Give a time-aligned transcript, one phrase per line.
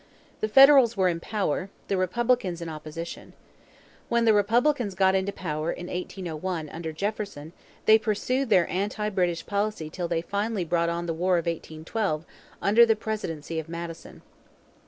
[0.39, 3.33] The Federals were in power, the Republicans in opposition.
[4.09, 7.53] When the Republicans got into power in 1801 under Jefferson
[7.85, 12.25] they pursued their anti British policy till they finally brought on the War of 1812
[12.63, 14.23] under the presidency of Madison.